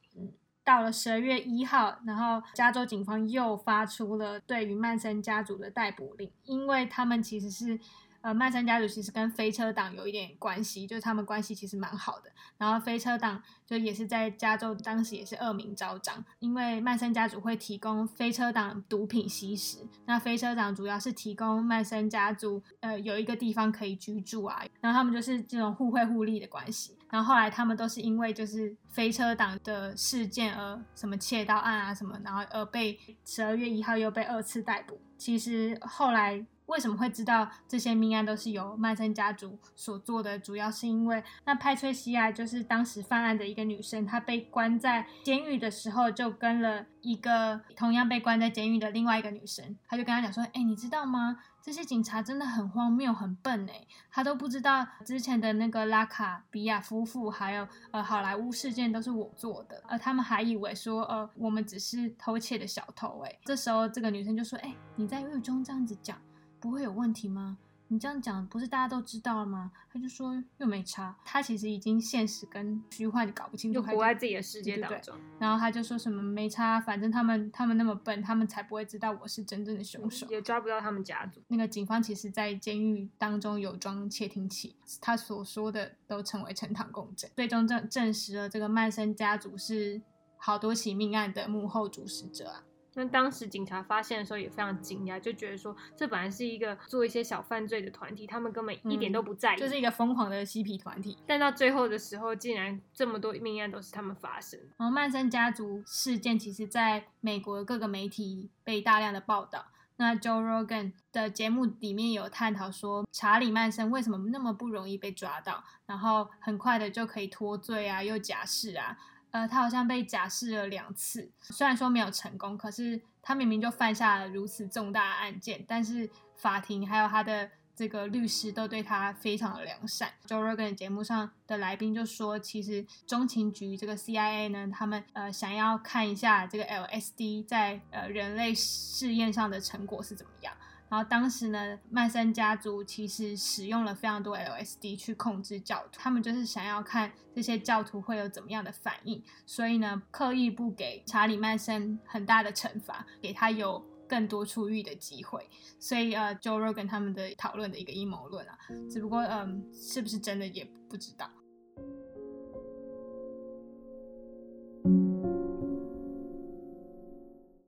[0.63, 7.79] 到了十二月一号，然后加州警方又发出了对于曼森家族的逮捕令，因为他们其实是。
[8.23, 12.31] 呃，曼森家族其实跟飞车党有一点关系，就是他们关系其实蛮好的。
[12.57, 19.79] 然后飞车党就也是在加州当时也是恶名昭彰，因为曼森家族会提供飞车党毒品吸食。
[20.05, 26.97] 那飞车党主要是提供曼森家族呃有一个地方可以居住啊，然后他们就是这种互惠互利的关系。
[27.13, 34.99] 然后后来他们都是因为就是飞车党的事件而什么窃盗案啊什么，然后而被十二月一号又被二次逮捕。
[35.15, 36.43] 其实后来。
[36.65, 40.39] 为什么会知道这些命案都是由曼森家族所做的？
[40.39, 51.37] 主要是因为那派翠西亚就是当时犯案的一个女生，她被关在监狱的时候，就跟了一个同样被关在监狱的另外一个女生，她就跟她讲说：“哎，你知道吗？
[51.63, 63.39] 这些警察真的很荒谬、很笨哎，他都不知道之前的那个拉卡比亚夫妇还有呃好莱坞事件都是我做的，而他们还以为说呃我们只是偷窃的小偷哎。
[63.45, 66.17] 这时候这个女生就说：哎，你在狱中这样子讲。”
[66.59, 67.57] 不会有问题吗？
[67.93, 69.71] 你这样讲不是大家都知道了吗？
[69.91, 75.15] 他就说又没差，他其实已经现实跟虚幻搞不清楚，就活在自己的世界当中。
[75.37, 81.39] 然后他就说什么没差，反正他们他们那么笨，他们才不会知道我是真正的凶手，也抓不到他们家族。
[81.49, 90.01] 那个警方其实在监狱当中有装窃听器，他所说的都成为呈堂供证，最终证证实了这个曼森家族是
[90.37, 92.63] 好多起命案的幕后主使者啊。
[92.95, 101.17] 那当时警察发现的时候也非常惊讶，就觉得说这本来是一个做一些小犯罪的团体，他们根本一点都不在意，就是一个疯狂的嬉皮团体。
[101.25, 104.59] 但到最后的时候，竟然这么多命案都是他们发生。
[104.77, 109.65] 然后曼森家族事件其实在美国各个媒体被大量的报道。
[109.95, 118.97] 那 Joe Rogan 的节目里面有探讨说，查理曼森为什么那么不容易被抓到，然后很快的就可以脱罪啊，又假释啊。
[119.33, 130.13] 呃，他好像被假释了两次，虽然说没有成功，可是他明明就犯下了如此重大案件，但是法庭还有他的这个律师都对他非常的良善。
[130.27, 140.53] Joe Rogan 节目上的来宾就说，其实中情局这个 CIA 呢，他们呃想要看一下这个 LSD 在呃人类试验上的成果是怎么样。
[140.93, 155.49] 然后当时呢，曼森家族其实使用了非常多 LSD 去控制教徒，他们就是想要看这些教徒会有怎么样的反应，所以呢，刻意不给查理曼森很大的惩罚，给他有更多出狱的机会。
[155.79, 158.55] 所以呃，Joe Rogan 他们的讨论的一个阴谋论啊，
[158.87, 161.27] 只不过嗯，是不是真的也不知道。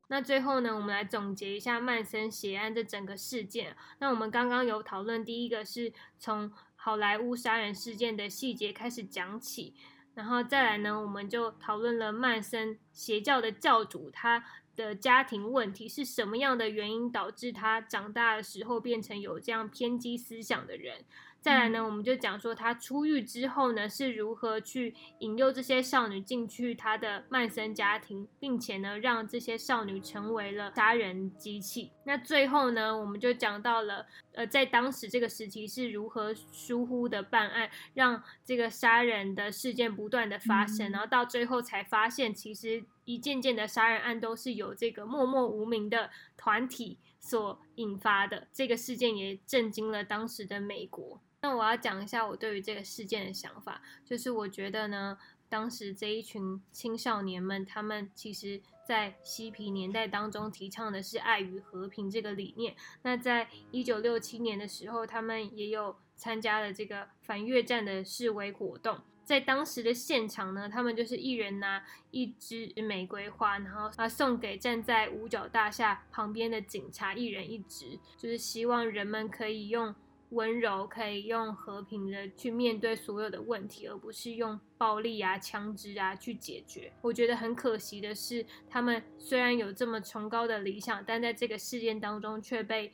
[0.08, 3.76] 那最后呢，我们来总结一下曼森血案这整个事件。
[4.00, 9.74] 那我们刚刚有讨论，第一个是从好莱坞杀人事件的细节开始讲起，
[10.14, 14.44] 然后再来呢，我们就讨论了曼森邪教的教主他
[14.76, 21.04] 的家庭问题是什么样的原因导致他长大的时候变成有这样偏激思想的人。
[21.46, 31.92] 再来呢，我们就讲说他出狱之后呢，是如何去引诱这些少女进去他的曼森家庭，并且呢，让这些少女成为了杀人机器。
[32.04, 48.48] 那最后呢，我们就讲到了，呃，在当时这个时期是如何疏忽的办案，让这个杀人的事件不断的发生，然后到最后才发现，其实一件件的杀人案都是由这个默默无名的团体所引发的。
[48.52, 51.22] 这个事件也震惊了当时的美国。
[51.46, 55.16] 那我要讲一下我对于这个事件的想法，就是我觉得呢，
[55.48, 62.76] 当时这一群青少年们，他们其实在嬉皮年代当中提倡的是爱与和平这个理念。
[63.04, 68.98] 那在一九六七年的时候，他们也有参加了这个反越战的示威活动。
[69.24, 79.94] 在当时的现场呢，他们就是一人拿一支玫瑰花，然后啊送给站在五角大厦旁边的警察，一人一支，就是希望人们可以用。
[80.36, 86.92] 温柔可以用和平的去面对所有的问题，而不是用暴力啊、枪支啊去解决。
[87.02, 92.92] 我觉得很可惜的是，他们虽然有这么崇高的理想，但在这个事件当中却被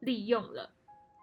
[0.00, 0.74] 利用了。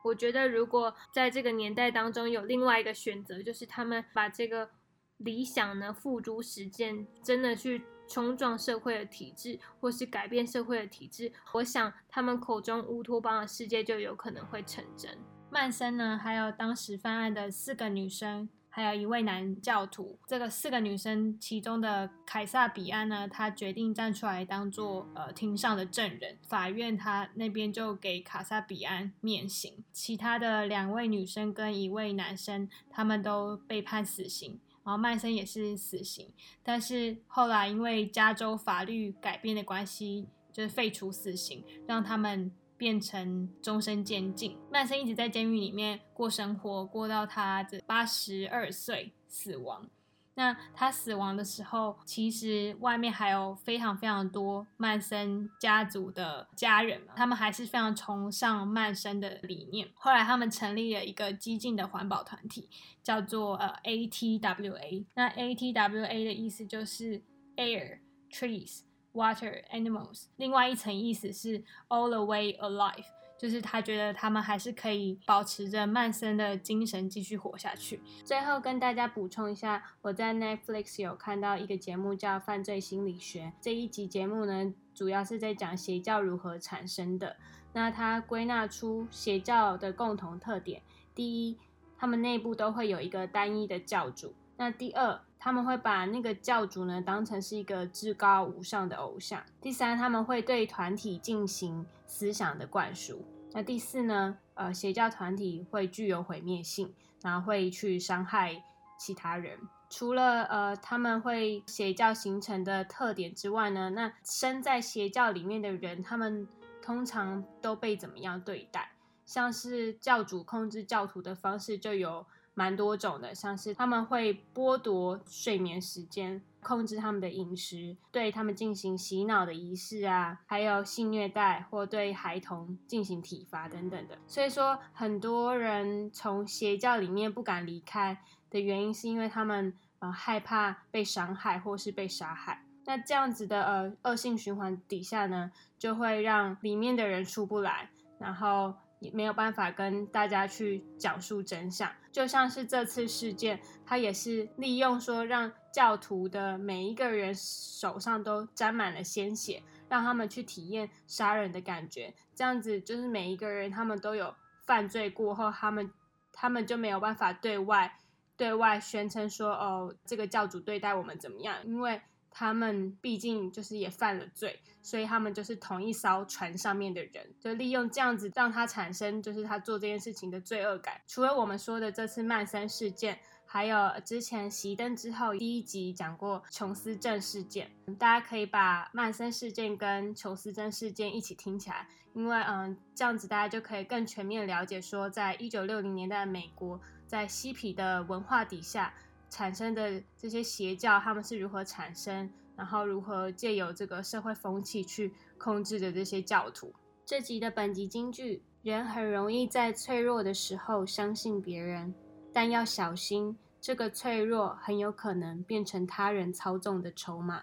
[0.06, 4.70] 我觉得如果在这个年代当中有另外一个选择，就是他们把这个
[5.18, 15.18] 理想呢付诸实践，真的去冲撞社会的体制，或是改变社会的体制，我想他们口中乌托邦的世界就有可能会成真。
[15.60, 20.20] 曼森呢，还有当时犯案的四个女生，还有一位男教徒。
[20.28, 26.38] 这个四个女生其中的凯撒比安呢，他决定站出来当做呃庭上的证人。
[26.48, 29.84] 法院他那边就给卡萨比安免刑。
[29.92, 34.60] 其他的两位女生跟一位男生，他们都被判死刑。
[34.84, 36.32] 然后曼森也是死刑，
[36.62, 42.52] 但是后来因为加州法律改变的关系，就是废除死刑，让他们。
[42.78, 44.58] 变成终身监禁。
[44.72, 49.90] 曼森一直在监狱里面过生活，过到他的八十二岁死亡。
[50.36, 59.90] 那他死亡的时候，其实外面还有非常非常多曼森家族的家人，他们还是非常崇尚曼森的理念。
[59.96, 62.70] 后来他们成立了一个激进的环保团体，
[63.02, 65.06] 叫做呃 ATWA。
[65.16, 67.24] 那 ATWA 的意思就是
[67.56, 68.02] Air
[68.32, 68.82] Trees。
[69.18, 73.04] Water animals，另外一层意思是 all the way alive，
[73.40, 78.00] 就是他觉得他们还是可以保持着曼森的精神继续活下去。
[78.24, 87.38] 最后跟大家补充一下，我在 Netflix 有看到一个节目叫《犯罪心理学》，这一集节目呢，主要是在讲邪教如何产生的。
[87.74, 90.84] 那它归纳出邪教的共同特点：
[91.16, 91.58] 第一，
[91.98, 99.42] 他们内部都会有一个单一的教主；那第二，他们会把那个教主呢当成是一个至高无上的偶像。
[99.62, 103.24] 第三，他们会对团体进行思想的灌输。
[103.54, 104.38] 那第四呢？
[104.56, 108.62] 呃，邪教团体会具有毁灭性，然后会去伤害
[109.00, 109.58] 其他人。
[109.90, 116.46] 除了呃他们会邪教形成的特点之外呢，那身在邪教里面的人，他们
[116.82, 118.92] 通常都被怎么样对待？
[119.26, 122.26] 像是教主控制教徒的方式就有。
[122.58, 134.18] 蛮多种的，像是他们会剥夺睡眠时间，控制他们的饮食，对他们进行洗脑的仪式啊，还有性虐待或对孩童进行体罚等等的。
[134.26, 138.18] 所以说，很多人从邪教里面不敢离开
[138.50, 142.66] 的原因，是因为他们呃害怕被伤害或是被杀害。
[142.86, 148.74] 那这样子的呃恶性循环底下呢，就会让里面的人出不来，然后。
[149.00, 164.34] 也没有办法跟大家去讲述真相，就像是这次事件，他也是利用说让教徒的每一个人手上都沾满了鲜血，让他们去体验杀人的感觉，这样子就是每一个人他们都有
[164.66, 165.92] 犯罪过后，他们
[166.32, 167.98] 他们就没有办法对外
[168.36, 172.02] 对外宣称说哦，这个教主对待我们怎么样，因为。
[172.30, 181.02] 他们毕竟就是也犯了罪，所以他们就是同一艘船上面的人，就利用这样子让他产生就是他做这件事情的罪恶感。
[181.08, 198.94] 除了我们说的这次曼森事件，还有之前熄灯之后第一集讲过琼斯镇事件，大家可以把曼森事件跟琼斯镇事件一起听起来，因为嗯这样子大家就可以更全面了解说，在一九六零年代的美国，在嬉皮的文化底下。
[199.30, 206.74] 产生的这些邪教，他们是如何产生，然后如何借由这个社会风气去控制着这些教徒。
[207.06, 211.94] 这集的本集金句：人很容易在脆弱的时候相信别人，
[212.34, 217.42] 但要小心，这个脆弱很有可能变成他人操纵的筹码。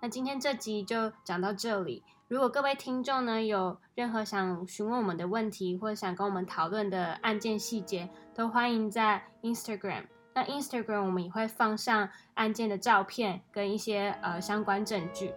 [0.00, 2.04] 那今天这集就讲到这里。
[2.28, 10.04] 如果各位听众呢有任何想询问我们的问题，或者想跟我们讨论的案件细节，都欢迎在 Instagram。
[10.38, 15.32] 那 Instagram 我们也会放上案件的照片跟一些呃相关证据。